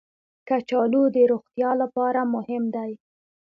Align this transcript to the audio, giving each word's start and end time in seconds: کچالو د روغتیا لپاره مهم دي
کچالو 0.47 1.03
د 1.15 1.17
روغتیا 1.31 1.69
لپاره 1.81 2.21
مهم 2.33 2.63
دي 2.75 2.91